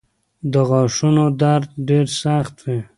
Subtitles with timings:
[0.51, 2.79] د غاښونو درد ډېر سخت وي.